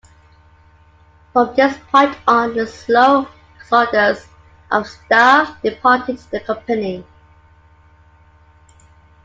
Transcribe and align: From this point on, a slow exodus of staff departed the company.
From 1.31 1.53
this 1.55 1.77
point 1.91 2.17
on, 2.25 2.57
a 2.57 2.65
slow 2.65 3.27
exodus 3.59 4.25
of 4.71 4.87
staff 4.87 5.61
departed 5.61 6.17
the 6.31 6.39
company. 6.39 7.05